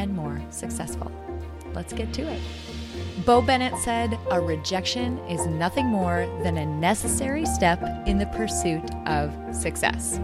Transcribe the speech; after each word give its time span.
and 0.00 0.16
more 0.16 0.40
successful. 0.48 1.12
Let's 1.74 1.92
get 1.92 2.12
to 2.14 2.22
it. 2.22 2.40
Bo 3.26 3.42
Bennett 3.42 3.76
said, 3.78 4.18
A 4.30 4.40
rejection 4.40 5.18
is 5.28 5.46
nothing 5.46 5.86
more 5.86 6.26
than 6.42 6.56
a 6.56 6.64
necessary 6.64 7.44
step 7.44 7.82
in 8.06 8.16
the 8.16 8.26
pursuit 8.26 8.90
of 9.06 9.30
success. 9.54 10.18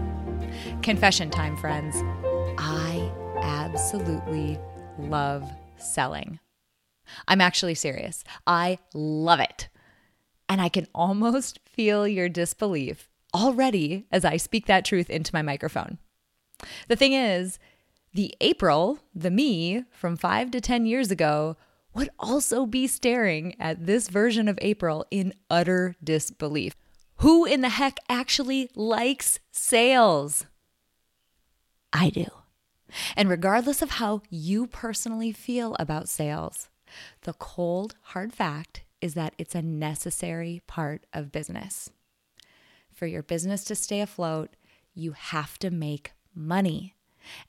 Confession 0.81 1.29
time, 1.29 1.55
friends. 1.57 1.95
I 2.57 3.11
absolutely 3.41 4.57
love 4.97 5.47
selling. 5.77 6.39
I'm 7.27 7.39
actually 7.39 7.75
serious. 7.75 8.23
I 8.47 8.79
love 8.95 9.39
it. 9.39 9.69
And 10.49 10.59
I 10.59 10.69
can 10.69 10.87
almost 10.95 11.59
feel 11.65 12.07
your 12.07 12.29
disbelief 12.29 13.09
already 13.35 14.07
as 14.11 14.25
I 14.25 14.37
speak 14.37 14.65
that 14.65 14.85
truth 14.85 15.09
into 15.09 15.35
my 15.35 15.43
microphone. 15.43 15.99
The 16.87 16.95
thing 16.95 17.13
is, 17.13 17.59
the 18.13 18.33
April, 18.41 18.99
the 19.13 19.31
me 19.31 19.83
from 19.91 20.17
five 20.17 20.51
to 20.51 20.61
10 20.61 20.85
years 20.85 21.11
ago, 21.11 21.57
would 21.93 22.09
also 22.19 22.65
be 22.65 22.87
staring 22.87 23.55
at 23.59 23.85
this 23.85 24.07
version 24.07 24.47
of 24.47 24.59
April 24.61 25.05
in 25.09 25.33
utter 25.49 25.95
disbelief. 26.03 26.75
Who 27.17 27.45
in 27.45 27.61
the 27.61 27.69
heck 27.69 27.97
actually 28.07 28.69
likes 28.75 29.39
sales? 29.51 30.45
I 31.91 32.09
do. 32.09 32.25
And 33.15 33.29
regardless 33.29 33.81
of 33.81 33.91
how 33.91 34.21
you 34.29 34.67
personally 34.67 35.31
feel 35.31 35.75
about 35.79 36.07
sales, 36.07 36.69
the 37.23 37.33
cold, 37.33 37.95
hard 38.01 38.33
fact 38.33 38.83
is 39.01 39.13
that 39.15 39.33
it's 39.37 39.55
a 39.55 39.61
necessary 39.61 40.61
part 40.67 41.05
of 41.13 41.31
business. 41.31 41.89
For 42.93 43.05
your 43.05 43.23
business 43.23 43.63
to 43.65 43.75
stay 43.75 44.01
afloat, 44.01 44.55
you 44.93 45.11
have 45.11 45.59
to 45.59 45.69
make 45.69 46.13
money. 46.33 46.95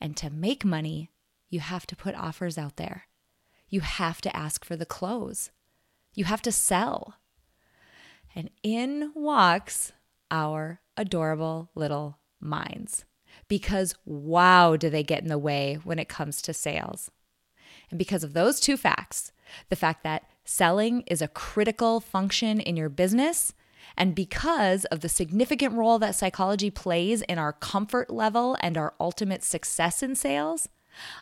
And 0.01 0.17
to 0.17 0.31
make 0.31 0.65
money, 0.65 1.11
you 1.49 1.61
have 1.61 1.87
to 1.87 1.97
put 1.97 2.15
offers 2.15 2.59
out 2.59 2.77
there. 2.77 3.05
You 3.69 3.81
have 3.81 4.21
to 4.23 4.37
ask 4.37 4.65
for 4.65 4.77
the 4.77 4.87
close. 4.87 5.51
You 6.15 6.25
have 6.25 6.43
to 6.43 6.53
sell. 6.53 7.17
And 8.35 8.51
in 8.63 9.13
walks 9.15 9.93
our 10.31 10.81
adorable 10.97 11.71
little 11.75 12.19
minds. 12.41 13.05
Because 13.47 13.95
wow, 14.05 14.77
do 14.77 14.91
they 14.91 15.03
get 15.03 15.23
in 15.23 15.29
the 15.29 15.39
way 15.39 15.79
when 15.85 15.99
it 15.99 16.09
comes 16.09 16.43
to 16.43 16.53
sales. 16.53 17.11
And 17.91 17.99
because 17.99 18.25
of 18.25 18.35
those 18.35 18.61
two 18.61 18.77
facts, 18.77 19.33
the 19.69 19.77
fact 19.77 20.03
that 20.05 20.25
selling 20.45 21.03
is 21.03 21.23
a 21.23 21.29
critical 21.29 22.01
function 22.01 22.61
in 22.61 22.77
your 22.77 22.89
business, 22.89 23.55
and 23.99 24.15
because 24.15 24.85
of 24.87 25.01
the 25.01 25.09
significant 25.09 25.75
role 25.75 25.99
that 25.99 26.15
psychology 26.15 26.71
plays 26.71 27.21
in 27.23 27.37
our 27.39 27.53
comfort 27.53 28.11
level 28.11 28.57
and 28.61 28.79
our 28.79 28.95
ultimate 29.01 29.43
success 29.43 30.03
in 30.03 30.15
sales, 30.15 30.69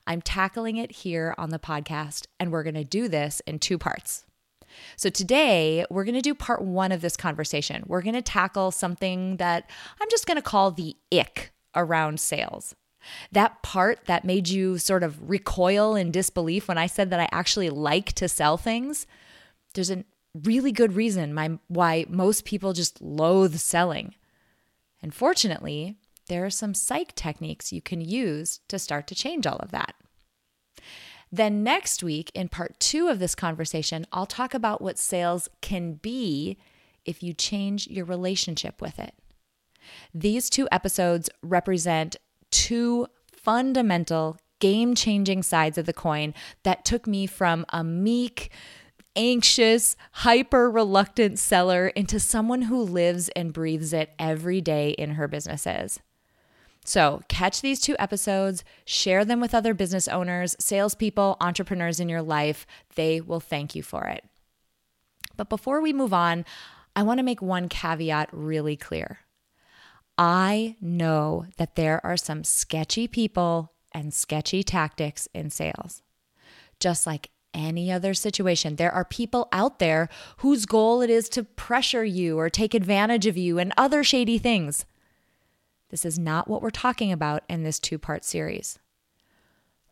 I'm 0.06 0.20
tackling 0.20 0.76
it 0.76 0.92
here 0.92 1.34
on 1.38 1.50
the 1.50 1.58
podcast, 1.58 2.26
and 2.38 2.52
we're 2.52 2.62
going 2.62 2.74
to 2.74 2.84
do 2.84 3.08
this 3.08 3.40
in 3.46 3.58
two 3.58 3.78
parts. 3.78 4.26
So, 4.96 5.08
today 5.08 5.86
we're 5.88 6.04
going 6.04 6.16
to 6.16 6.20
do 6.20 6.34
part 6.34 6.60
one 6.60 6.92
of 6.92 7.00
this 7.00 7.16
conversation. 7.16 7.82
We're 7.86 8.02
going 8.02 8.14
to 8.14 8.22
tackle 8.22 8.70
something 8.70 9.38
that 9.38 9.70
I'm 10.00 10.10
just 10.10 10.26
going 10.26 10.36
to 10.36 10.42
call 10.42 10.70
the 10.70 10.96
ick 11.12 11.52
around 11.74 12.20
sales. 12.20 12.74
That 13.32 13.62
part 13.62 14.00
that 14.06 14.24
made 14.24 14.48
you 14.48 14.76
sort 14.76 15.02
of 15.02 15.30
recoil 15.30 15.94
in 15.94 16.10
disbelief 16.10 16.68
when 16.68 16.76
I 16.76 16.88
said 16.88 17.08
that 17.10 17.20
I 17.20 17.28
actually 17.32 17.70
like 17.70 18.12
to 18.14 18.28
sell 18.28 18.58
things, 18.58 19.06
there's 19.74 19.90
a 19.90 20.04
really 20.44 20.72
good 20.72 20.94
reason 20.94 21.34
my, 21.34 21.58
why 21.68 22.06
most 22.08 22.44
people 22.44 22.72
just 22.72 23.00
loathe 23.00 23.56
selling. 23.56 24.14
And 25.02 25.14
fortunately, 25.14 25.96
there 26.28 26.44
are 26.44 26.50
some 26.50 26.74
psych 26.74 27.14
techniques 27.14 27.72
you 27.72 27.80
can 27.80 28.00
use 28.00 28.60
to 28.68 28.78
start 28.78 29.06
to 29.08 29.14
change 29.14 29.46
all 29.46 29.58
of 29.58 29.70
that. 29.70 29.94
Then, 31.30 31.62
next 31.62 32.02
week, 32.02 32.30
in 32.34 32.48
part 32.48 32.78
two 32.78 33.08
of 33.08 33.18
this 33.18 33.34
conversation, 33.34 34.06
I'll 34.12 34.26
talk 34.26 34.54
about 34.54 34.80
what 34.80 34.98
sales 34.98 35.48
can 35.60 35.94
be 35.94 36.56
if 37.04 37.22
you 37.22 37.34
change 37.34 37.88
your 37.88 38.04
relationship 38.04 38.80
with 38.80 38.98
it. 38.98 39.14
These 40.14 40.50
two 40.50 40.68
episodes 40.70 41.28
represent 41.42 42.16
two 42.50 43.06
fundamental, 43.32 44.38
game 44.58 44.94
changing 44.94 45.42
sides 45.42 45.78
of 45.78 45.86
the 45.86 45.92
coin 45.92 46.34
that 46.62 46.84
took 46.84 47.06
me 47.06 47.26
from 47.26 47.66
a 47.68 47.84
meek, 47.84 48.50
anxious, 49.16 49.96
hyper 50.12 50.70
reluctant 50.70 51.38
seller 51.38 51.88
into 51.88 52.20
someone 52.20 52.62
who 52.62 52.80
lives 52.82 53.28
and 53.30 53.52
breathes 53.52 53.92
it 53.92 54.12
every 54.18 54.60
day 54.60 54.90
in 54.90 55.12
her 55.12 55.26
businesses. 55.26 56.00
So, 56.84 57.22
catch 57.28 57.62
these 57.62 57.80
two 57.80 57.96
episodes, 57.98 58.62
share 58.84 59.24
them 59.24 59.40
with 59.40 59.54
other 59.54 59.74
business 59.74 60.06
owners, 60.06 60.54
salespeople, 60.60 61.36
entrepreneurs 61.40 61.98
in 61.98 62.08
your 62.08 62.22
life. 62.22 62.64
They 62.94 63.20
will 63.20 63.40
thank 63.40 63.74
you 63.74 63.82
for 63.82 64.04
it. 64.04 64.24
But 65.36 65.48
before 65.48 65.80
we 65.80 65.92
move 65.92 66.12
on, 66.12 66.44
I 66.94 67.02
want 67.02 67.18
to 67.18 67.24
make 67.24 67.42
one 67.42 67.68
caveat 67.68 68.28
really 68.32 68.76
clear. 68.76 69.18
I 70.16 70.76
know 70.80 71.46
that 71.56 71.74
there 71.74 72.04
are 72.06 72.16
some 72.16 72.44
sketchy 72.44 73.08
people 73.08 73.72
and 73.92 74.14
sketchy 74.14 74.62
tactics 74.62 75.28
in 75.34 75.50
sales. 75.50 76.02
Just 76.78 77.06
like 77.06 77.30
any 77.56 77.90
other 77.90 78.14
situation, 78.14 78.76
there 78.76 78.92
are 78.92 79.04
people 79.04 79.48
out 79.50 79.78
there 79.78 80.08
whose 80.38 80.66
goal 80.66 81.00
it 81.00 81.10
is 81.10 81.28
to 81.30 81.42
pressure 81.42 82.04
you 82.04 82.38
or 82.38 82.50
take 82.50 82.74
advantage 82.74 83.26
of 83.26 83.36
you 83.36 83.58
and 83.58 83.72
other 83.76 84.04
shady 84.04 84.38
things. 84.38 84.84
This 85.88 86.04
is 86.04 86.18
not 86.18 86.48
what 86.48 86.62
we're 86.62 86.70
talking 86.70 87.10
about 87.10 87.42
in 87.48 87.62
this 87.62 87.78
two 87.78 87.98
part 87.98 88.24
series. 88.24 88.78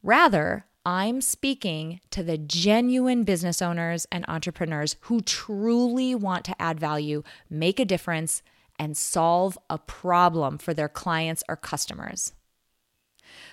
Rather, 0.03 0.67
I'm 0.87 1.23
speaking 1.23 2.01
to 2.11 2.23
the 2.23 2.37
genuine 2.37 3.25
business 3.25 3.63
owners 3.63 4.07
and 4.13 4.25
entrepreneurs 4.29 4.97
who 5.03 5.23
truly 5.23 6.15
want 6.15 6.45
to 6.45 6.61
add 6.61 6.79
value, 6.79 7.23
make 7.49 7.81
a 7.81 7.87
difference, 7.87 8.43
and 8.79 8.97
solve 8.97 9.57
a 9.71 9.79
problem 9.79 10.59
for 10.59 10.75
their 10.75 10.89
clients 10.89 11.43
or 11.49 11.57
customers. 11.57 12.35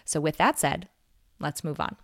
So, 0.04 0.20
with 0.20 0.38
that 0.38 0.60
said, 0.60 0.90
let's 1.40 1.64
move 1.64 1.80
on. 1.80 1.96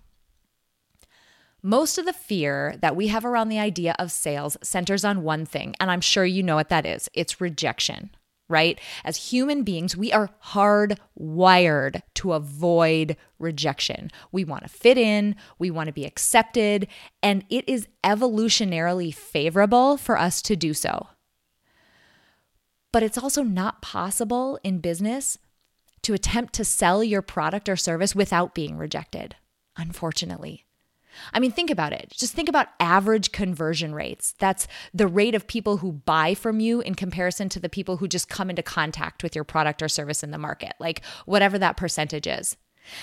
Most 1.67 1.97
of 1.97 2.05
the 2.05 2.13
fear 2.13 2.77
that 2.79 2.95
we 2.95 3.07
have 3.07 3.25
around 3.25 3.49
the 3.49 3.59
idea 3.59 3.93
of 3.99 4.09
sales 4.09 4.55
centers 4.63 5.03
on 5.03 5.21
one 5.21 5.45
thing, 5.45 5.75
and 5.81 5.91
I'm 5.91 5.99
sure 5.99 6.23
you 6.23 6.41
know 6.41 6.55
what 6.55 6.69
that 6.69 6.85
is 6.85 7.09
it's 7.13 7.41
rejection 7.41 8.11
right? 8.49 8.79
As 9.03 9.31
human 9.31 9.63
beings, 9.63 9.97
we 9.97 10.13
are 10.13 10.29
hardwired 10.45 12.01
to 12.13 12.31
avoid 12.31 13.17
rejection. 13.39 14.09
We 14.31 14.45
want 14.45 14.63
to 14.63 14.69
fit 14.69 14.97
in, 14.97 15.35
we 15.59 15.69
want 15.69 15.87
to 15.87 15.93
be 15.93 16.05
accepted, 16.05 16.87
and 17.21 17.43
it 17.49 17.67
is 17.67 17.89
evolutionarily 18.05 19.13
favorable 19.13 19.97
for 19.97 20.17
us 20.17 20.41
to 20.43 20.55
do 20.55 20.73
so. 20.73 21.07
But 22.93 23.03
it's 23.03 23.17
also 23.17 23.43
not 23.43 23.81
possible 23.81 24.57
in 24.63 24.79
business 24.79 25.37
to 26.03 26.13
attempt 26.13 26.53
to 26.53 26.63
sell 26.63 27.03
your 27.03 27.21
product 27.21 27.67
or 27.67 27.75
service 27.75 28.15
without 28.15 28.55
being 28.55 28.77
rejected, 28.77 29.35
unfortunately. 29.75 30.66
I 31.33 31.39
mean, 31.39 31.51
think 31.51 31.69
about 31.69 31.93
it. 31.93 32.13
Just 32.15 32.33
think 32.33 32.49
about 32.49 32.67
average 32.79 33.31
conversion 33.31 33.93
rates. 33.93 34.35
That's 34.39 34.67
the 34.93 35.07
rate 35.07 35.35
of 35.35 35.47
people 35.47 35.77
who 35.77 35.91
buy 35.91 36.33
from 36.33 36.59
you 36.59 36.81
in 36.81 36.95
comparison 36.95 37.49
to 37.49 37.59
the 37.59 37.69
people 37.69 37.97
who 37.97 38.07
just 38.07 38.29
come 38.29 38.49
into 38.49 38.63
contact 38.63 39.23
with 39.23 39.35
your 39.35 39.43
product 39.43 39.81
or 39.81 39.89
service 39.89 40.23
in 40.23 40.31
the 40.31 40.37
market, 40.37 40.73
like 40.79 41.03
whatever 41.25 41.57
that 41.59 41.77
percentage 41.77 42.27
is. 42.27 42.57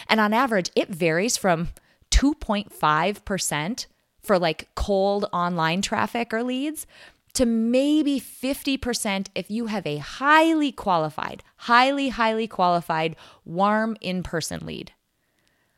And 0.08 0.20
on 0.20 0.32
average, 0.32 0.70
it 0.74 0.88
varies 0.88 1.36
from 1.36 1.68
2.5% 2.10 3.86
for 4.22 4.38
like 4.38 4.68
cold 4.74 5.26
online 5.32 5.82
traffic 5.82 6.32
or 6.32 6.42
leads 6.42 6.86
to 7.34 7.44
maybe 7.44 8.20
50% 8.20 9.26
if 9.34 9.50
you 9.50 9.66
have 9.66 9.86
a 9.86 9.98
highly 9.98 10.72
qualified, 10.72 11.42
highly, 11.56 12.10
highly 12.10 12.46
qualified, 12.46 13.16
warm 13.44 13.96
in 14.00 14.22
person 14.22 14.64
lead. 14.64 14.92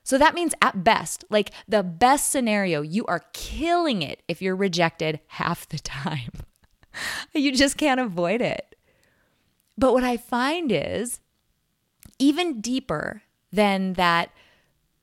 So 0.07 0.19
that 0.19 0.35
means 0.37 0.55
at 0.63 0.85
best, 0.85 1.25
like 1.31 1.51
the 1.67 1.83
best 1.83 2.31
scenario, 2.31 2.81
you 2.81 3.05
are 3.07 3.25
killing 3.33 4.03
it 4.03 4.23
if 4.29 4.41
you're 4.41 4.55
rejected 4.55 5.19
half 5.27 5.69
the 5.69 5.81
time. 5.81 6.31
you 7.35 7.51
just 7.51 7.77
can't 7.77 7.99
avoid 7.99 8.41
it. 8.41 8.77
But 9.77 9.93
what 9.93 10.05
I 10.05 10.17
find 10.17 10.71
is 10.71 11.19
even 12.21 12.61
deeper 12.61 13.23
than 13.51 13.95
that 13.95 14.31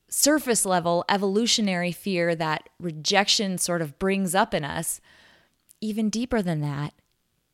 surface 0.07 0.65
level 0.65 1.03
evolutionary 1.09 1.91
fear 1.91 2.33
that 2.33 2.69
rejection 2.79 3.57
sort 3.57 3.81
of 3.81 3.99
brings 3.99 4.33
up 4.33 4.53
in 4.53 4.63
us, 4.63 5.01
even 5.81 6.09
deeper 6.09 6.41
than 6.41 6.61
that 6.61 6.93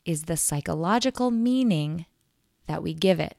is 0.06 0.26
the 0.26 0.38
psychological 0.38 1.32
meaning 1.32 2.06
that 2.68 2.84
we 2.84 2.94
give 2.94 3.20
it. 3.20 3.38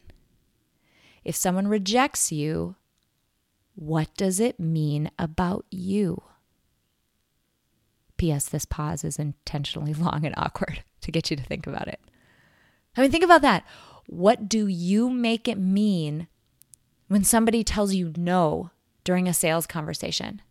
If 1.22 1.36
someone 1.36 1.68
rejects 1.68 2.32
you, 2.32 2.74
what 3.80 4.14
does 4.14 4.40
it 4.40 4.60
mean 4.60 5.10
about 5.18 5.64
you? 5.70 6.22
P.S. 8.18 8.46
This 8.46 8.66
pause 8.66 9.04
is 9.04 9.18
intentionally 9.18 9.94
long 9.98 10.26
and 10.26 10.34
awkward 10.36 10.84
to 11.00 11.10
get 11.10 11.30
you 11.30 11.36
to 11.38 11.42
think 11.42 11.66
about 11.66 11.88
it. 11.88 11.98
I 12.94 13.00
mean, 13.00 13.10
think 13.10 13.24
about 13.24 13.40
that. 13.40 13.64
What 14.06 14.50
do 14.50 14.66
you 14.66 15.08
make 15.08 15.48
it 15.48 15.56
mean 15.56 16.28
when 17.08 17.24
somebody 17.24 17.64
tells 17.64 17.94
you 17.94 18.12
no 18.18 18.70
during 19.02 19.26
a 19.26 19.32
sales 19.32 19.66
conversation? 19.66 20.42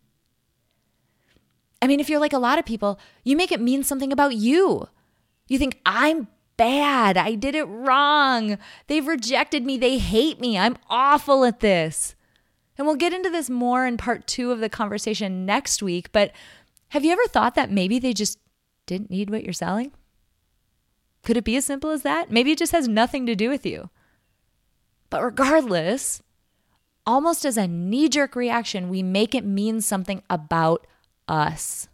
I 1.80 1.86
mean, 1.86 2.00
if 2.00 2.10
you're 2.10 2.18
like 2.18 2.32
a 2.32 2.38
lot 2.38 2.58
of 2.58 2.66
people, 2.66 2.98
you 3.22 3.36
make 3.36 3.52
it 3.52 3.60
mean 3.60 3.84
something 3.84 4.12
about 4.12 4.34
you. 4.34 4.88
You 5.46 5.56
think, 5.56 5.78
I'm 5.86 6.26
bad. 6.56 7.16
I 7.16 7.36
did 7.36 7.54
it 7.54 7.64
wrong. 7.64 8.58
They've 8.88 9.06
rejected 9.06 9.64
me. 9.64 9.78
They 9.78 9.98
hate 9.98 10.40
me. 10.40 10.58
I'm 10.58 10.76
awful 10.88 11.44
at 11.44 11.60
this. 11.60 12.16
And 12.80 12.86
we'll 12.86 12.96
get 12.96 13.12
into 13.12 13.28
this 13.28 13.50
more 13.50 13.86
in 13.86 13.98
part 13.98 14.26
two 14.26 14.52
of 14.52 14.60
the 14.60 14.70
conversation 14.70 15.44
next 15.44 15.82
week. 15.82 16.12
But 16.12 16.32
have 16.88 17.04
you 17.04 17.12
ever 17.12 17.26
thought 17.26 17.54
that 17.54 17.70
maybe 17.70 17.98
they 17.98 18.14
just 18.14 18.38
didn't 18.86 19.10
need 19.10 19.28
what 19.28 19.44
you're 19.44 19.52
selling? 19.52 19.92
Could 21.22 21.36
it 21.36 21.44
be 21.44 21.56
as 21.56 21.66
simple 21.66 21.90
as 21.90 22.00
that? 22.04 22.30
Maybe 22.30 22.52
it 22.52 22.58
just 22.58 22.72
has 22.72 22.88
nothing 22.88 23.26
to 23.26 23.36
do 23.36 23.50
with 23.50 23.66
you. 23.66 23.90
But 25.10 25.22
regardless, 25.22 26.22
almost 27.04 27.44
as 27.44 27.58
a 27.58 27.68
knee 27.68 28.08
jerk 28.08 28.34
reaction, 28.34 28.88
we 28.88 29.02
make 29.02 29.34
it 29.34 29.44
mean 29.44 29.82
something 29.82 30.22
about 30.30 30.86
us, 31.28 31.86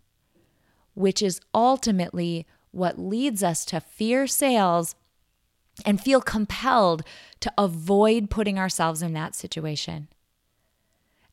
which 0.95 1.21
is 1.21 1.41
ultimately 1.53 2.47
what 2.71 2.97
leads 2.97 3.43
us 3.43 3.65
to 3.65 3.81
fear 3.81 4.29
sales 4.29 4.95
and 5.85 6.01
feel 6.01 6.21
compelled 6.21 7.03
to 7.41 7.53
avoid 7.59 8.31
putting 8.31 8.57
ourselves 8.57 9.03
in 9.03 9.15
that 9.15 9.35
situation. 9.35 10.07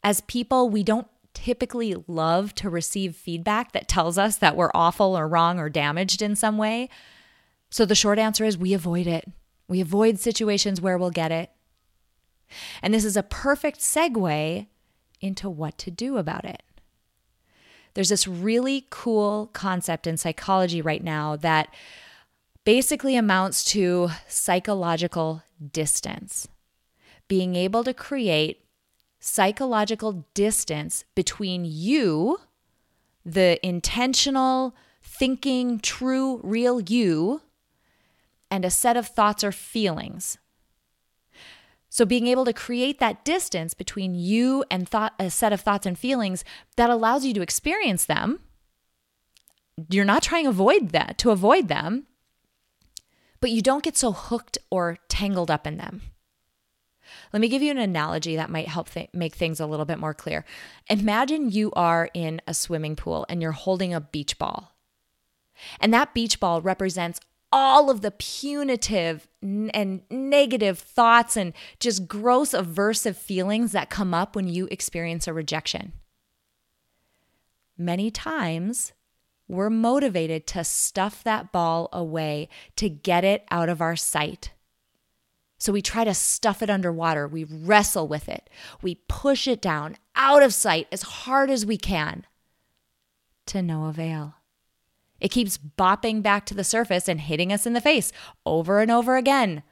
As 0.04 0.22
people, 0.22 0.70
we 0.70 0.84
don't 0.84 1.08
typically 1.34 1.96
love 2.08 2.54
to 2.56 2.70
receive 2.70 3.16
feedback 3.16 3.72
that 3.72 3.88
tells 3.88 4.18
us 4.18 4.38
that 4.38 4.56
we're 4.56 4.72
awful 4.74 5.18
or 5.18 5.28
wrong 5.28 5.60
or 5.60 5.70
damaged 5.70 6.22
in 6.22 6.36
some 6.36 6.58
way. 6.58 6.90
So 7.70 7.86
the 7.86 7.96
short 7.96 8.20
answer 8.20 8.46
is 8.46 8.58
we 8.58 8.74
avoid 8.74 9.08
it. 9.08 9.26
We 9.68 9.82
avoid 9.82 10.20
situations 10.20 10.80
where 10.80 10.98
we'll 10.98 11.10
get 11.10 11.32
it. 11.32 11.50
And 12.82 12.94
this 12.94 13.06
is 13.06 13.18
a 13.18 13.24
perfect 13.24 13.80
segue 13.80 14.68
into 15.22 15.50
what 15.50 15.78
to 15.80 15.90
do 15.90 16.18
about 16.18 16.46
it. 16.46 16.62
There's 17.94 18.10
this 18.10 18.28
really 18.28 18.88
cool 18.90 19.50
concept 19.54 20.06
in 20.06 20.18
psychology 20.18 20.82
right 20.82 21.04
now 21.04 21.36
that 21.38 21.74
basically 22.66 23.16
amounts 23.16 23.64
to 23.66 24.10
psychological 24.28 25.44
distance. 25.72 26.48
Being 27.28 27.56
able 27.56 27.84
to 27.84 27.94
create 27.94 28.63
psychological 29.26 30.26
distance 30.34 31.06
between 31.16 31.64
you, 31.64 32.42
the 33.26 33.58
intentional, 33.66 34.76
thinking, 35.02 35.80
true, 35.80 36.42
real 36.44 36.82
you, 36.82 37.42
and 38.52 38.66
a 38.66 38.70
set 38.70 38.98
of 38.98 39.08
thoughts 39.08 39.42
or 39.42 39.54
feelings. 39.54 40.38
So, 41.88 42.06
being 42.06 42.28
able 42.28 42.44
to 42.44 42.52
create 42.52 43.00
that 43.00 43.24
distance 43.24 43.74
between 43.74 44.14
you 44.14 44.66
and 44.70 44.90
thought, 44.90 45.14
a 45.18 45.30
set 45.30 45.54
of 45.54 45.62
thoughts 45.62 45.86
and 45.86 45.98
feelings 45.98 46.44
that 46.76 46.90
allows 46.90 47.26
you 47.26 47.34
to 47.36 47.42
experience 47.42 48.04
them. 48.04 48.42
You're 49.90 50.04
not 50.04 50.24
trying 50.24 50.44
to 50.44 50.50
avoid 50.50 50.90
that 50.90 51.18
to 51.20 51.32
avoid 51.32 51.70
them, 51.70 52.08
but 53.40 53.52
you 53.52 53.62
don't 53.62 53.84
get 53.84 53.96
so 53.96 54.12
hooked 54.12 54.58
or 54.70 54.98
tangled 55.08 55.50
up 55.50 55.66
in 55.66 55.78
them. 55.78 56.02
Let 57.34 57.40
me 57.42 57.50
give 57.50 57.64
you 57.64 57.72
an 57.72 57.80
analogy 57.80 58.36
that 58.36 58.52
might 58.52 58.68
help 58.68 58.90
th- 58.92 59.10
make 59.12 59.34
things 59.34 59.60
a 59.60 59.66
little 59.66 59.86
bit 59.86 59.98
more 59.98 60.14
clear. 60.14 60.46
Imagine 60.90 61.50
you 61.50 61.72
are 61.74 62.10
in 62.14 62.40
a 62.48 62.54
swimming 62.54 62.96
pool 62.96 63.26
and 63.28 63.42
you're 63.42 63.52
holding 63.52 63.94
a 63.94 64.00
beach 64.00 64.38
ball. 64.38 64.76
And 65.80 65.92
that 65.94 66.14
beach 66.14 66.40
ball 66.40 66.62
represents 66.62 67.20
all 67.52 67.90
of 67.90 68.02
the 68.02 68.12
punitive 68.12 69.28
and 69.42 70.02
negative 70.10 70.80
thoughts 70.80 71.36
and 71.36 71.54
just 71.80 72.08
gross 72.08 72.52
aversive 72.52 73.16
feelings 73.16 73.72
that 73.72 73.90
come 73.90 74.14
up 74.14 74.36
when 74.36 74.48
you 74.48 74.68
experience 74.72 75.28
a 75.28 75.34
rejection. 75.34 75.94
Many 77.78 78.12
times, 78.12 78.94
we're 79.48 79.70
motivated 79.70 80.48
to 80.48 80.64
stuff 80.64 81.24
that 81.24 81.52
ball 81.52 81.90
away 81.92 82.50
to 82.76 82.90
get 82.90 83.24
it 83.24 83.46
out 83.52 83.70
of 83.70 83.82
our 83.82 83.96
sight. 83.96 84.52
So 85.64 85.72
we 85.72 85.82
try 85.82 86.04
to 86.04 86.14
stuff 86.14 86.62
it 86.62 86.70
underwater. 86.70 87.26
We 87.26 87.46
wrestle 87.46 88.06
with 88.06 88.28
it. 88.28 88.50
We 88.82 88.96
push 89.08 89.48
it 89.48 89.62
down 89.62 89.96
out 90.14 90.44
of 90.44 90.54
sight 90.54 90.90
as 90.92 91.04
hard 91.04 91.50
as 91.50 91.66
we 91.66 91.78
can 91.78 92.26
to 93.46 93.62
no 93.62 93.86
avail. 93.86 94.36
It 95.22 95.32
keeps 95.32 95.58
bopping 95.58 96.22
back 96.22 96.46
to 96.48 96.54
the 96.54 96.66
surface 96.66 97.08
and 97.08 97.22
hitting 97.22 97.54
us 97.54 97.66
in 97.66 97.72
the 97.72 97.80
face 97.80 98.12
over 98.46 98.82
and 98.82 98.92
over 98.92 99.16
again. 99.16 99.64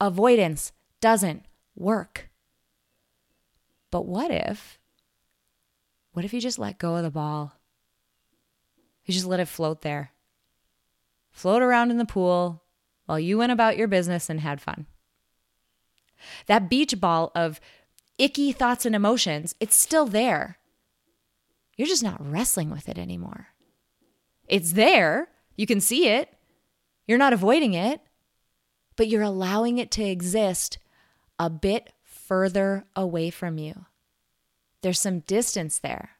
Avoidance 0.00 0.70
doesn't 1.00 1.44
work. 1.74 2.30
But 3.90 4.06
what 4.06 4.30
if, 4.30 4.78
what 6.12 6.24
if 6.24 6.32
you 6.32 6.40
just 6.40 6.60
let 6.60 6.78
go 6.78 6.94
of 6.94 7.02
the 7.02 7.10
ball? 7.10 7.54
You 9.04 9.12
just 9.12 9.26
let 9.26 9.40
it 9.40 9.48
float 9.48 9.82
there. 9.82 10.12
Float 11.32 11.62
around 11.62 11.90
in 11.90 11.98
the 11.98 12.04
pool 12.04 12.62
while 13.06 13.18
you 13.18 13.38
went 13.38 13.50
about 13.50 13.76
your 13.76 13.88
business 13.88 14.30
and 14.30 14.38
had 14.38 14.60
fun. 14.60 14.86
That 16.46 16.68
beach 16.68 17.00
ball 17.00 17.32
of 17.34 17.60
icky 18.18 18.52
thoughts 18.52 18.86
and 18.86 18.94
emotions, 18.94 19.54
it's 19.60 19.76
still 19.76 20.06
there. 20.06 20.58
You're 21.76 21.88
just 21.88 22.02
not 22.02 22.24
wrestling 22.24 22.70
with 22.70 22.88
it 22.88 22.98
anymore. 22.98 23.48
It's 24.46 24.72
there, 24.72 25.28
you 25.56 25.66
can 25.66 25.80
see 25.80 26.08
it. 26.08 26.32
You're 27.06 27.18
not 27.18 27.32
avoiding 27.32 27.74
it, 27.74 28.00
but 28.96 29.08
you're 29.08 29.22
allowing 29.22 29.78
it 29.78 29.90
to 29.92 30.04
exist 30.04 30.78
a 31.38 31.50
bit 31.50 31.92
further 32.02 32.84
away 32.94 33.30
from 33.30 33.58
you. 33.58 33.86
There's 34.82 35.00
some 35.00 35.20
distance 35.20 35.78
there. 35.78 36.10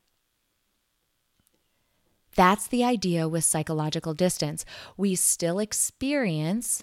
That's 2.34 2.66
the 2.66 2.82
idea 2.82 3.28
with 3.28 3.44
psychological 3.44 4.14
distance. 4.14 4.64
We 4.96 5.14
still 5.14 5.58
experience, 5.58 6.82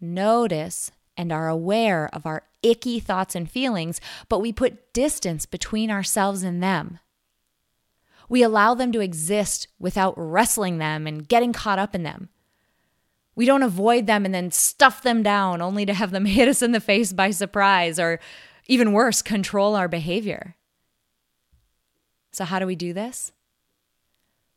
notice, 0.00 0.90
and 1.16 1.32
are 1.32 1.48
aware 1.48 2.08
of 2.12 2.26
our 2.26 2.44
icky 2.62 3.00
thoughts 3.00 3.34
and 3.34 3.50
feelings, 3.50 4.00
but 4.28 4.40
we 4.40 4.52
put 4.52 4.92
distance 4.92 5.46
between 5.46 5.90
ourselves 5.90 6.42
and 6.42 6.62
them. 6.62 6.98
We 8.28 8.42
allow 8.42 8.74
them 8.74 8.92
to 8.92 9.00
exist 9.00 9.68
without 9.78 10.14
wrestling 10.16 10.78
them 10.78 11.06
and 11.06 11.28
getting 11.28 11.52
caught 11.52 11.78
up 11.78 11.94
in 11.94 12.02
them. 12.02 12.28
We 13.36 13.46
don't 13.46 13.62
avoid 13.62 14.06
them 14.06 14.24
and 14.24 14.34
then 14.34 14.50
stuff 14.50 15.02
them 15.02 15.22
down 15.22 15.62
only 15.62 15.86
to 15.86 15.94
have 15.94 16.10
them 16.10 16.24
hit 16.26 16.48
us 16.48 16.62
in 16.62 16.72
the 16.72 16.80
face 16.80 17.12
by 17.12 17.30
surprise 17.30 17.98
or, 17.98 18.18
even 18.66 18.92
worse, 18.92 19.22
control 19.22 19.76
our 19.76 19.88
behavior. 19.88 20.56
So, 22.32 22.44
how 22.44 22.58
do 22.58 22.66
we 22.66 22.74
do 22.76 22.92
this? 22.92 23.32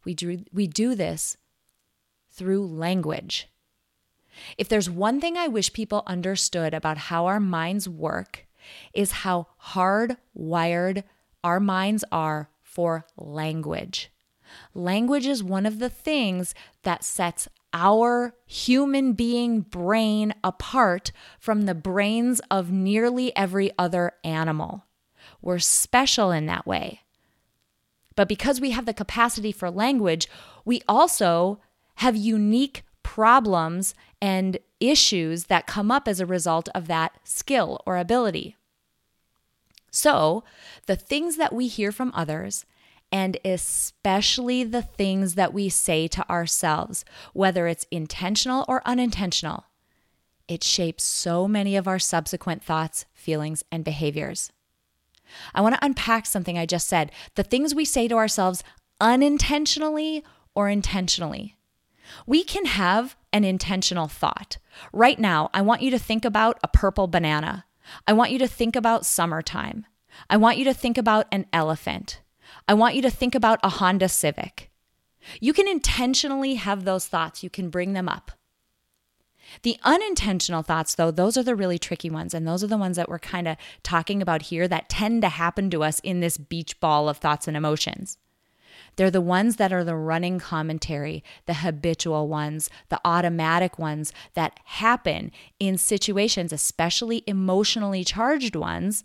We 0.03 0.13
do, 0.13 0.43
we 0.51 0.65
do 0.67 0.95
this 0.95 1.37
through 2.31 2.65
language. 2.65 3.47
If 4.58 4.69
there's 4.69 4.89
one 4.89 5.19
thing 5.22 5.38
I 5.38 5.48
wish 5.48 5.74
people 5.74 6.03
understood 6.08 6.74
about 6.74 6.98
how 6.98 7.25
our 7.25 7.39
minds 7.39 7.88
work, 7.88 8.46
is 8.93 9.12
how 9.12 9.48
hardwired 9.74 11.03
our 11.43 11.60
minds 11.60 12.03
are 12.12 12.50
for 12.62 13.05
language. 13.17 14.12
Language 14.74 15.27
is 15.27 15.43
one 15.43 15.65
of 15.65 15.79
the 15.79 15.89
things 15.89 16.53
that 16.84 17.03
sets 17.03 17.48
our 17.74 18.34
human 18.46 19.13
being 19.13 19.62
brain 19.62 20.34
apart 20.43 21.12
from 21.39 21.63
the 21.63 21.75
brains 21.75 22.41
of 22.50 22.72
nearly 22.72 23.36
every 23.36 23.72
other 23.77 24.13
animal. 24.24 24.86
We're 25.41 25.60
special 25.60 26.31
in 26.31 26.48
that 26.48 26.65
way. 26.65 27.01
But 28.15 28.27
because 28.27 28.60
we 28.60 28.72
have 28.72 28.86
the 28.86 28.93
capacity 28.93 29.51
for 29.51 29.69
language, 29.69 30.27
we 30.65 30.81
also 30.88 31.62
have 31.96 32.15
unique 32.15 32.84
problems 33.15 33.95
and 34.21 34.59
issues 34.79 35.45
that 35.45 35.65
come 35.65 35.89
up 35.89 36.07
as 36.07 36.19
a 36.19 36.27
result 36.27 36.69
of 36.75 36.85
that 36.85 37.17
skill 37.23 37.81
or 37.83 37.97
ability. 37.97 38.55
So, 39.89 40.43
the 40.85 40.95
things 40.95 41.35
that 41.37 41.51
we 41.51 41.67
hear 41.67 41.91
from 41.91 42.11
others, 42.13 42.67
and 43.11 43.35
especially 43.43 44.63
the 44.63 44.83
things 44.83 45.33
that 45.33 45.55
we 45.55 45.69
say 45.69 46.07
to 46.09 46.29
ourselves, 46.29 47.03
whether 47.33 47.65
it's 47.65 47.87
intentional 47.89 48.63
or 48.67 48.83
unintentional, 48.85 49.65
it 50.47 50.63
shapes 50.63 51.03
so 51.03 51.47
many 51.47 51.75
of 51.75 51.87
our 51.87 51.97
subsequent 51.97 52.63
thoughts, 52.63 53.05
feelings, 53.15 53.63
and 53.71 53.83
behaviors. 53.83 54.51
I 55.55 55.61
want 55.61 55.73
to 55.73 55.83
unpack 55.83 56.27
something 56.27 56.59
I 56.59 56.67
just 56.67 56.87
said 56.87 57.11
the 57.33 57.43
things 57.43 57.73
we 57.73 57.85
say 57.85 58.07
to 58.07 58.17
ourselves 58.17 58.63
unintentionally 59.01 60.23
or 60.53 60.69
intentionally. 60.69 61.55
We 62.25 62.43
can 62.43 62.65
have 62.65 63.15
an 63.33 63.43
intentional 63.43 64.07
thought. 64.07 64.57
Right 64.93 65.19
now, 65.19 65.49
I 65.53 65.61
want 65.61 65.81
you 65.81 65.91
to 65.91 65.99
think 65.99 66.25
about 66.25 66.59
a 66.63 66.67
purple 66.67 67.07
banana. 67.07 67.65
I 68.07 68.13
want 68.13 68.31
you 68.31 68.39
to 68.39 68.47
think 68.47 68.75
about 68.75 69.05
summertime. 69.05 69.85
I 70.29 70.37
want 70.37 70.57
you 70.57 70.65
to 70.65 70.73
think 70.73 70.97
about 70.97 71.27
an 71.31 71.45
elephant. 71.53 72.21
I 72.67 72.73
want 72.73 72.95
you 72.95 73.01
to 73.03 73.11
think 73.11 73.35
about 73.35 73.59
a 73.63 73.69
Honda 73.69 74.09
Civic. 74.09 74.69
You 75.39 75.53
can 75.53 75.67
intentionally 75.67 76.55
have 76.55 76.85
those 76.85 77.07
thoughts, 77.07 77.43
you 77.43 77.49
can 77.49 77.69
bring 77.69 77.93
them 77.93 78.09
up. 78.09 78.31
The 79.63 79.77
unintentional 79.83 80.61
thoughts, 80.61 80.95
though, 80.95 81.11
those 81.11 81.37
are 81.37 81.43
the 81.43 81.55
really 81.55 81.79
tricky 81.79 82.09
ones. 82.09 82.33
And 82.33 82.47
those 82.47 82.63
are 82.63 82.67
the 82.67 82.77
ones 82.77 82.97
that 82.97 83.09
we're 83.09 83.19
kind 83.19 83.47
of 83.47 83.57
talking 83.81 84.21
about 84.21 84.43
here 84.43 84.67
that 84.67 84.89
tend 84.89 85.21
to 85.23 85.29
happen 85.29 85.69
to 85.71 85.83
us 85.83 85.99
in 86.01 86.19
this 86.19 86.37
beach 86.37 86.79
ball 86.79 87.09
of 87.09 87.17
thoughts 87.17 87.47
and 87.47 87.57
emotions. 87.57 88.17
They're 88.96 89.12
the 89.12 89.22
ones 89.22 89.55
that 89.55 89.72
are 89.72 89.84
the 89.84 89.96
running 89.96 90.39
commentary, 90.39 91.24
the 91.46 91.55
habitual 91.55 92.27
ones, 92.27 92.69
the 92.89 93.00
automatic 93.05 93.79
ones 93.79 94.13
that 94.34 94.60
happen 94.65 95.31
in 95.60 95.77
situations, 95.77 96.51
especially 96.51 97.24
emotionally 97.27 98.03
charged 98.03 98.55
ones. 98.55 99.03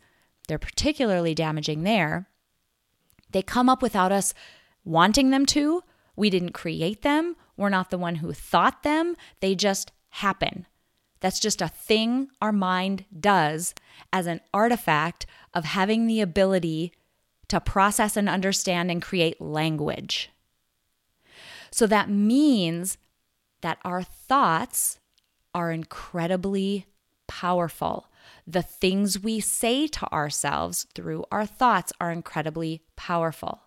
They're 0.49 0.59
particularly 0.59 1.35
damaging 1.35 1.83
there. 1.85 2.29
They 3.31 3.43
come 3.43 3.69
up 3.69 3.83
without 3.83 4.12
us 4.12 4.35
wanting 4.85 5.31
them 5.31 5.47
to. 5.47 5.83
We 6.17 6.31
didn't 6.31 6.53
create 6.53 7.03
them. 7.03 7.37
We're 7.57 7.69
not 7.69 7.91
the 7.91 7.99
one 7.99 8.17
who 8.17 8.33
thought 8.33 8.83
them. 8.83 9.17
They 9.41 9.55
just 9.55 9.93
happen. 10.11 10.67
That's 11.21 11.41
just 11.41 11.62
a 11.62 11.69
thing 11.69 12.29
our 12.43 12.53
mind 12.53 13.07
does 13.19 13.75
as 14.12 14.26
an 14.26 14.41
artifact 14.53 15.26
of 15.55 15.64
having 15.64 16.07
the 16.07 16.21
ability 16.21 16.93
to 17.54 17.61
process 17.61 18.16
and 18.16 18.28
understand 18.28 18.90
and 18.90 19.00
create 19.00 19.40
language. 19.40 20.28
So 21.70 21.87
that 21.87 22.11
means 22.11 22.99
that 23.61 23.78
our 23.84 24.02
thoughts 24.02 24.99
are 25.54 25.70
incredibly 25.70 26.87
powerful. 27.28 28.08
The 28.44 28.62
things 28.62 29.20
we 29.20 29.38
say 29.38 29.87
to 29.87 30.12
ourselves 30.12 30.88
through 30.96 31.26
our 31.30 31.46
thoughts 31.46 31.92
are 32.00 32.11
incredibly 32.11 32.82
powerful. 32.96 33.62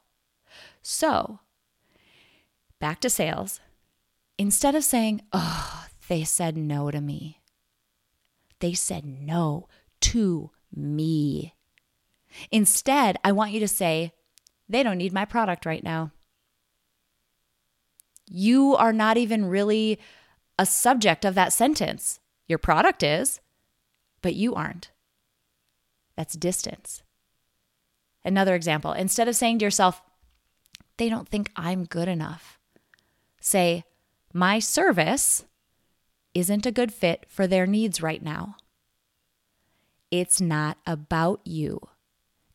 So, 0.81 1.39
back 2.81 2.99
to 2.99 3.09
sales. 3.09 3.61
Instead 4.37 4.75
of 4.75 4.83
saying, 4.83 5.21
oh, 5.31 5.85
they 6.09 6.25
said 6.25 6.57
no 6.57 6.91
to 6.91 6.99
me, 6.99 7.39
they 8.59 8.73
said 8.73 9.05
no 9.05 9.69
to 10.01 10.51
me. 10.75 11.53
Instead, 12.51 13.17
I 13.23 13.31
want 13.31 13.51
you 13.51 13.59
to 13.59 13.67
say, 13.67 14.13
they 14.69 14.83
don't 14.83 14.97
need 14.97 15.13
my 15.13 15.25
product 15.25 15.65
right 15.65 15.83
now. 15.83 16.11
You 18.29 18.75
are 18.75 18.93
not 18.93 19.17
even 19.17 19.45
really 19.45 19.99
a 20.59 20.65
subject 20.65 21.23
of 21.23 21.35
that 21.35 21.53
sentence. 21.53 22.19
Your 22.47 22.59
product 22.59 23.03
is, 23.03 23.39
but 24.21 24.35
you 24.35 24.53
aren't. 24.55 24.91
That's 26.15 26.35
distance. 26.35 27.03
Another 28.25 28.55
example 28.55 28.91
instead 28.91 29.27
of 29.27 29.35
saying 29.35 29.59
to 29.59 29.65
yourself, 29.65 30.01
they 30.97 31.09
don't 31.09 31.29
think 31.29 31.51
I'm 31.55 31.85
good 31.85 32.07
enough, 32.07 32.59
say, 33.39 33.83
my 34.33 34.59
service 34.59 35.45
isn't 36.33 36.65
a 36.65 36.71
good 36.71 36.91
fit 36.91 37.25
for 37.29 37.47
their 37.47 37.65
needs 37.65 38.01
right 38.01 38.21
now. 38.21 38.57
It's 40.11 40.41
not 40.41 40.77
about 40.85 41.41
you. 41.45 41.79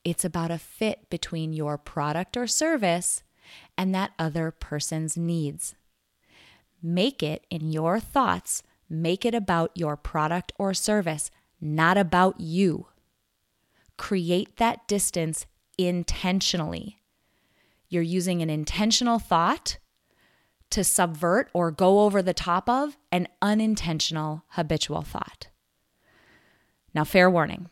It's 0.05 0.25
about 0.25 0.51
a 0.51 0.59
fit 0.59 1.09
between 1.11 1.53
your 1.53 1.79
product 1.79 2.37
or 2.37 2.47
service 2.47 3.23
and 3.77 3.95
that 3.95 4.13
other 4.19 4.51
person's 4.51 5.17
needs. 5.17 5.75
Make 6.83 7.23
it 7.23 7.47
in 7.51 7.71
your 7.71 8.01
thoughts, 8.01 8.63
make 8.89 9.25
it 9.25 9.35
about 9.35 9.71
your 9.75 9.97
product 9.97 10.53
or 10.59 10.75
service, 10.75 11.31
not 11.61 11.97
about 11.97 12.41
you. 12.41 12.89
Create 13.97 14.57
that 14.57 14.89
distance 14.89 15.47
intentionally. 15.79 16.99
You're 17.89 18.03
using 18.03 18.43
an 18.43 18.51
intentional 18.51 19.19
thought 19.19 19.79
to 20.71 20.83
subvert 20.83 21.51
or 21.53 21.71
go 21.71 22.01
over 22.01 22.23
the 22.23 22.35
top 22.35 22.69
of 22.69 22.97
an 23.13 23.29
unintentional 23.41 24.45
habitual 24.49 25.03
thought. 25.03 25.49
Now, 26.95 27.05
fair 27.05 27.31
warning 27.31 27.69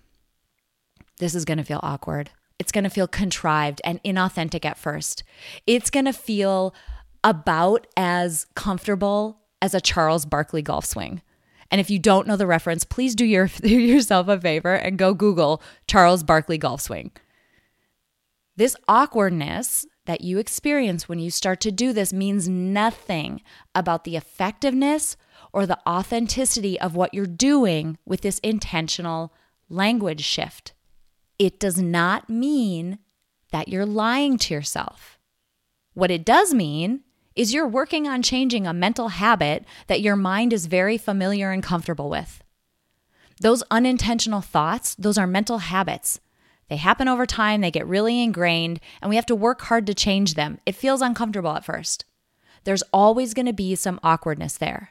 this 1.20 1.34
is 1.34 1.44
going 1.44 1.58
to 1.58 1.64
feel 1.64 1.80
awkward. 1.82 2.30
It's 2.58 2.72
going 2.72 2.84
to 2.84 2.90
feel 2.90 3.06
contrived 3.06 3.80
and 3.84 4.02
inauthentic 4.02 4.64
at 4.64 4.76
first. 4.76 5.22
It's 5.66 5.90
going 5.90 6.06
to 6.06 6.12
feel 6.12 6.74
about 7.22 7.86
as 7.96 8.46
comfortable 8.54 9.40
as 9.62 9.74
a 9.74 9.80
Charles 9.80 10.26
Barkley 10.26 10.62
golf 10.62 10.84
swing. 10.84 11.22
And 11.70 11.80
if 11.80 11.88
you 11.88 11.98
don't 11.98 12.26
know 12.26 12.36
the 12.36 12.46
reference, 12.46 12.84
please 12.84 13.14
do, 13.14 13.24
your, 13.24 13.46
yourself 13.62 14.28
a 14.28 14.40
favor 14.40 14.74
and 14.74 14.98
go 14.98 15.14
Google 15.14 15.62
Charles 15.86 16.22
Barkley 16.22 16.58
golf 16.58 16.80
swing. 16.80 17.12
This 18.56 18.76
awkwardness 18.88 19.86
that 20.06 20.22
you 20.22 20.38
experience 20.38 21.08
when 21.08 21.18
you 21.18 21.30
start 21.30 21.60
to 21.60 21.70
do 21.70 21.92
this 21.92 22.12
means 22.12 22.48
nothing 22.48 23.42
about 23.74 24.04
the 24.04 24.16
effectiveness 24.16 25.16
or 25.52 25.66
the 25.66 25.78
authenticity 25.88 26.80
of 26.80 26.96
what 26.96 27.14
you're 27.14 27.26
doing 27.26 27.98
with 28.04 28.22
this 28.22 28.38
intentional 28.40 29.32
language 29.68 30.22
shift 30.22 30.72
it 31.40 31.59
does 31.59 31.78
not 31.78 32.28
mean 32.28 32.99
that 33.50 33.66
you're 33.66 33.87
lying 33.87 34.37
to 34.37 34.52
yourself. 34.52 35.18
What 35.94 36.11
it 36.11 36.23
does 36.23 36.52
mean 36.52 37.00
is 37.35 37.54
you're 37.54 37.66
working 37.66 38.06
on 38.06 38.20
changing 38.20 38.66
a 38.66 38.75
mental 38.75 39.09
habit 39.09 39.64
that 39.87 40.02
your 40.02 40.16
mind 40.16 40.52
is 40.52 40.66
very 40.66 40.99
familiar 40.99 41.50
and 41.50 41.62
comfortable 41.62 42.11
with. 42.11 42.44
Those 43.40 43.62
unintentional 43.70 44.42
thoughts, 44.42 44.94
those 44.97 45.16
are 45.16 45.26
mental 45.26 45.59
habits. 45.59 46.20
They 46.68 46.76
happen 46.76 47.09
over 47.09 47.25
time, 47.25 47.62
they 47.62 47.70
get 47.70 47.87
really 47.87 48.23
ingrained, 48.23 48.78
and 49.00 49.09
we 49.09 49.16
have 49.16 49.25
to 49.26 49.35
work 49.35 49.62
hard 49.62 49.87
to 49.87 49.94
change 49.94 50.35
them. 50.35 50.61
It 50.66 50.76
feels 50.76 51.00
uncomfortable 51.00 51.56
at 51.56 51.64
first. 51.64 52.04
There's 52.64 52.82
always 52.92 53.32
going 53.32 53.47
to 53.47 53.54
be 53.54 53.75
some 53.76 53.99
awkwardness 54.02 54.59
there. 54.59 54.90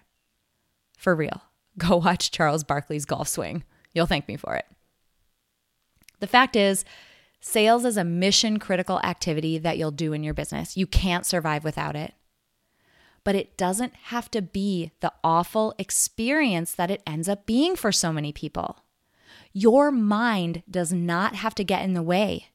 For 0.97 1.15
real. 1.15 1.43
Go 1.77 1.97
watch 1.97 2.31
Charles 2.31 2.63
Barkley's 2.63 3.05
golf 3.05 3.27
swing. 3.27 3.63
You'll 3.93 4.07
thank 4.07 4.27
me 4.27 4.35
for 4.35 4.55
it. 4.55 4.65
The 6.19 6.27
fact 6.27 6.55
is, 6.55 6.85
sales 7.41 7.85
is 7.85 7.97
a 7.97 8.03
mission 8.03 8.59
critical 8.59 8.99
activity 9.01 9.57
that 9.57 9.77
you'll 9.77 9.91
do 9.91 10.13
in 10.13 10.23
your 10.23 10.33
business. 10.33 10.77
You 10.77 10.87
can't 10.87 11.25
survive 11.25 11.63
without 11.63 11.95
it. 11.95 12.13
But 13.23 13.35
it 13.35 13.57
doesn't 13.57 13.95
have 14.05 14.31
to 14.31 14.41
be 14.41 14.91
the 15.01 15.13
awful 15.23 15.75
experience 15.77 16.73
that 16.73 16.91
it 16.91 17.03
ends 17.05 17.27
up 17.29 17.45
being 17.45 17.75
for 17.75 17.91
so 17.91 18.13
many 18.13 18.31
people. 18.31 18.83
Your 19.53 19.91
mind 19.91 20.63
does 20.69 20.93
not 20.93 21.35
have 21.35 21.55
to 21.55 21.63
get 21.63 21.83
in 21.83 21.93
the 21.93 22.03
way. 22.03 22.47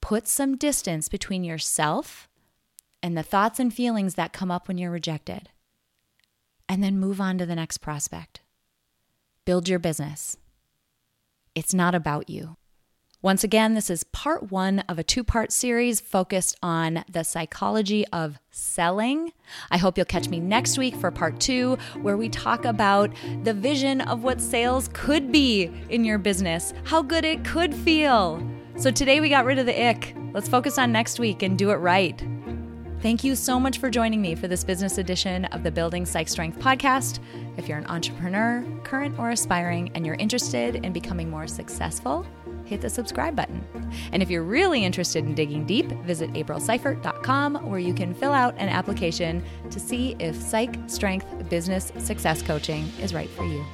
Put 0.00 0.26
some 0.26 0.56
distance 0.56 1.08
between 1.08 1.44
yourself 1.44 2.28
and 3.02 3.16
the 3.16 3.22
thoughts 3.22 3.60
and 3.60 3.72
feelings 3.72 4.14
that 4.14 4.32
come 4.32 4.50
up 4.50 4.68
when 4.68 4.78
you're 4.78 4.90
rejected. 4.90 5.48
And 6.68 6.82
then 6.82 6.98
move 6.98 7.20
on 7.20 7.38
to 7.38 7.46
the 7.46 7.54
next 7.54 7.78
prospect. 7.78 8.40
Build 9.44 9.68
your 9.68 9.78
business. 9.78 10.36
It's 11.56 11.72
not 11.72 11.94
about 11.94 12.28
you. 12.28 12.58
Once 13.22 13.42
again, 13.42 13.72
this 13.72 13.88
is 13.88 14.04
part 14.04 14.52
one 14.52 14.80
of 14.90 14.98
a 14.98 15.02
two 15.02 15.24
part 15.24 15.50
series 15.50 16.00
focused 16.00 16.54
on 16.62 17.02
the 17.10 17.24
psychology 17.24 18.06
of 18.08 18.38
selling. 18.50 19.32
I 19.70 19.78
hope 19.78 19.96
you'll 19.96 20.04
catch 20.04 20.28
me 20.28 20.38
next 20.38 20.76
week 20.76 20.94
for 20.94 21.10
part 21.10 21.40
two, 21.40 21.78
where 22.02 22.18
we 22.18 22.28
talk 22.28 22.66
about 22.66 23.10
the 23.42 23.54
vision 23.54 24.02
of 24.02 24.22
what 24.22 24.38
sales 24.38 24.90
could 24.92 25.32
be 25.32 25.70
in 25.88 26.04
your 26.04 26.18
business, 26.18 26.74
how 26.84 27.00
good 27.00 27.24
it 27.24 27.42
could 27.42 27.74
feel. 27.74 28.46
So 28.76 28.90
today 28.90 29.20
we 29.20 29.30
got 29.30 29.46
rid 29.46 29.58
of 29.58 29.64
the 29.64 29.88
ick. 29.88 30.14
Let's 30.34 30.50
focus 30.50 30.76
on 30.76 30.92
next 30.92 31.18
week 31.18 31.42
and 31.42 31.56
do 31.56 31.70
it 31.70 31.76
right. 31.76 32.22
Thank 33.02 33.22
you 33.22 33.36
so 33.36 33.60
much 33.60 33.78
for 33.78 33.90
joining 33.90 34.22
me 34.22 34.34
for 34.34 34.48
this 34.48 34.64
business 34.64 34.96
edition 34.96 35.44
of 35.46 35.62
the 35.62 35.70
Building 35.70 36.06
Psych 36.06 36.28
Strength 36.28 36.58
podcast. 36.58 37.20
If 37.58 37.68
you're 37.68 37.76
an 37.78 37.86
entrepreneur, 37.86 38.64
current 38.84 39.18
or 39.18 39.30
aspiring, 39.30 39.90
and 39.94 40.06
you're 40.06 40.16
interested 40.16 40.76
in 40.76 40.92
becoming 40.92 41.28
more 41.28 41.46
successful, 41.46 42.26
hit 42.64 42.80
the 42.80 42.88
subscribe 42.88 43.36
button. 43.36 43.62
And 44.12 44.22
if 44.22 44.30
you're 44.30 44.42
really 44.42 44.82
interested 44.82 45.24
in 45.24 45.34
digging 45.34 45.66
deep, 45.66 45.92
visit 46.04 46.32
aprilseifert.com 46.32 47.68
where 47.68 47.78
you 47.78 47.92
can 47.92 48.14
fill 48.14 48.32
out 48.32 48.54
an 48.56 48.70
application 48.70 49.44
to 49.70 49.78
see 49.78 50.16
if 50.18 50.34
Psych 50.34 50.76
Strength 50.86 51.50
Business 51.50 51.92
Success 51.98 52.40
Coaching 52.40 52.90
is 53.00 53.12
right 53.12 53.30
for 53.30 53.44
you. 53.44 53.64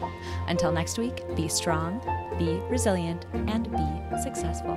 Until 0.48 0.72
next 0.72 0.98
week, 0.98 1.22
be 1.36 1.48
strong, 1.48 2.00
be 2.38 2.54
resilient, 2.68 3.24
and 3.32 3.70
be 3.70 4.18
successful. 4.20 4.76